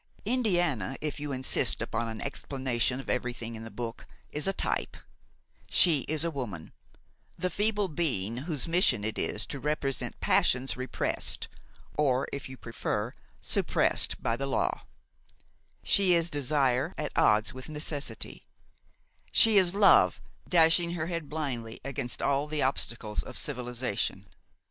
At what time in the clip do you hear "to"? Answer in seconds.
9.45-9.59